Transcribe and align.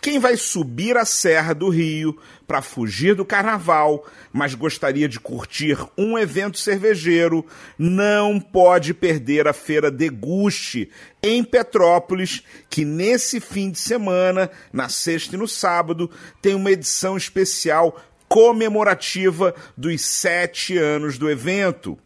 Quem 0.00 0.18
vai 0.18 0.36
subir 0.36 0.96
a 0.96 1.04
Serra 1.04 1.54
do 1.54 1.68
Rio 1.68 2.18
para 2.46 2.60
fugir 2.60 3.14
do 3.14 3.24
carnaval, 3.24 4.06
mas 4.32 4.54
gostaria 4.54 5.08
de 5.08 5.18
curtir 5.18 5.78
um 5.96 6.18
evento 6.18 6.58
cervejeiro, 6.58 7.44
não 7.78 8.38
pode 8.38 8.92
perder 8.92 9.48
a 9.48 9.52
Feira 9.52 9.90
Deguste 9.90 10.90
em 11.22 11.42
Petrópolis, 11.42 12.42
que 12.68 12.84
nesse 12.84 13.40
fim 13.40 13.70
de 13.70 13.78
semana, 13.78 14.50
na 14.72 14.88
sexta 14.88 15.36
e 15.36 15.38
no 15.38 15.48
sábado, 15.48 16.10
tem 16.42 16.54
uma 16.54 16.70
edição 16.70 17.16
especial 17.16 17.98
comemorativa 18.34 19.54
dos 19.76 20.00
sete 20.00 20.76
anos 20.76 21.16
do 21.16 21.30
evento. 21.30 21.96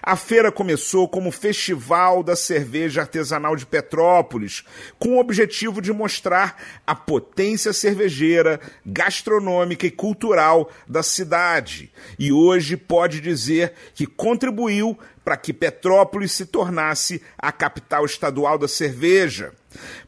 A 0.00 0.14
feira 0.14 0.52
começou 0.52 1.08
como 1.08 1.32
Festival 1.32 2.22
da 2.22 2.36
Cerveja 2.36 3.00
Artesanal 3.00 3.56
de 3.56 3.66
Petrópolis, 3.66 4.62
com 4.96 5.16
o 5.16 5.18
objetivo 5.18 5.82
de 5.82 5.92
mostrar 5.92 6.56
a 6.86 6.94
potência 6.94 7.72
cervejeira, 7.72 8.60
gastronômica 8.86 9.84
e 9.84 9.90
cultural 9.90 10.70
da 10.86 11.02
cidade. 11.02 11.92
E 12.16 12.32
hoje 12.32 12.76
pode 12.76 13.20
dizer 13.20 13.72
que 13.92 14.06
contribuiu 14.06 14.96
para 15.24 15.36
que 15.36 15.52
Petrópolis 15.52 16.30
se 16.30 16.46
tornasse 16.46 17.20
a 17.36 17.50
capital 17.50 18.04
estadual 18.04 18.56
da 18.56 18.68
cerveja. 18.68 19.52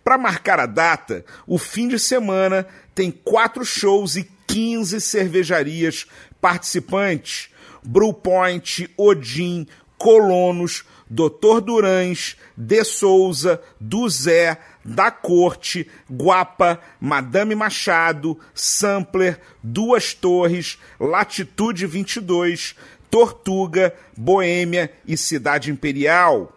Para 0.04 0.18
marcar 0.18 0.60
a 0.60 0.66
data, 0.66 1.24
o 1.48 1.58
fim 1.58 1.88
de 1.88 1.98
semana 1.98 2.64
tem 2.94 3.10
quatro 3.10 3.64
shows 3.64 4.14
e 4.14 4.22
15 4.54 5.00
cervejarias 5.00 6.06
participantes 6.40 7.48
Brewpoint, 7.82 8.88
Odin, 8.96 9.66
Colonos, 9.98 10.84
Dr. 11.10 11.60
Durães, 11.60 12.36
De 12.56 12.84
Souza, 12.84 13.60
do 13.80 14.08
Zé, 14.08 14.56
da 14.84 15.10
Corte, 15.10 15.90
Guapa, 16.08 16.80
Madame 17.00 17.56
Machado, 17.56 18.38
Sampler, 18.54 19.40
Duas 19.60 20.14
Torres, 20.14 20.78
Latitude 21.00 21.84
22, 21.84 22.76
Tortuga, 23.10 23.92
Boêmia 24.16 24.88
e 25.04 25.16
Cidade 25.16 25.72
Imperial 25.72 26.52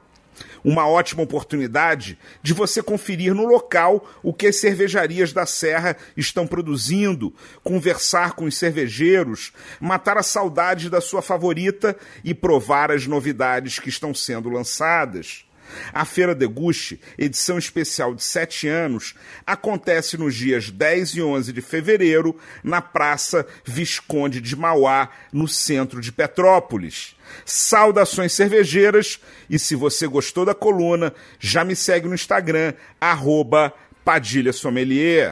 uma 0.63 0.87
ótima 0.87 1.23
oportunidade 1.23 2.17
de 2.41 2.53
você 2.53 2.81
conferir 2.81 3.33
no 3.33 3.45
local 3.45 4.07
o 4.21 4.33
que 4.33 4.47
as 4.47 4.57
cervejarias 4.57 5.33
da 5.33 5.45
Serra 5.45 5.95
estão 6.15 6.45
produzindo, 6.45 7.33
conversar 7.63 8.33
com 8.33 8.45
os 8.45 8.57
cervejeiros, 8.57 9.51
matar 9.79 10.17
a 10.17 10.23
saudade 10.23 10.89
da 10.89 11.01
sua 11.01 11.21
favorita 11.21 11.95
e 12.23 12.33
provar 12.33 12.91
as 12.91 13.07
novidades 13.07 13.79
que 13.79 13.89
estão 13.89 14.13
sendo 14.13 14.49
lançadas. 14.49 15.45
A 15.93 16.05
Feira 16.05 16.33
Deguste, 16.33 16.99
edição 17.17 17.57
especial 17.57 18.13
de 18.13 18.23
sete 18.23 18.67
anos, 18.67 19.15
acontece 19.45 20.17
nos 20.17 20.35
dias 20.35 20.69
10 20.69 21.15
e 21.15 21.21
11 21.21 21.53
de 21.53 21.61
fevereiro, 21.61 22.37
na 22.63 22.81
Praça 22.81 23.45
Visconde 23.65 24.41
de 24.41 24.55
Mauá, 24.55 25.09
no 25.31 25.47
centro 25.47 26.01
de 26.01 26.11
Petrópolis. 26.11 27.15
Saudações 27.45 28.33
cervejeiras 28.33 29.19
e 29.49 29.59
se 29.59 29.75
você 29.75 30.07
gostou 30.07 30.45
da 30.45 30.55
coluna, 30.55 31.13
já 31.39 31.63
me 31.63 31.75
segue 31.75 32.07
no 32.07 32.15
Instagram, 32.15 32.73
arroba 32.99 33.73
Padilha 34.03 34.53
Sommelier. 34.53 35.31